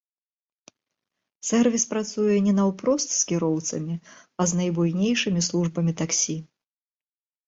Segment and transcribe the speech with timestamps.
[1.49, 3.97] Сэрвіс працуе не наўпрост з кіроўцамі,
[4.39, 6.37] а з найбуйнейшымі службамі таксі.